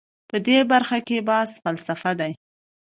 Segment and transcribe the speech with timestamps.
[0.29, 2.31] په دې برخه کې بحث فلسفي دی.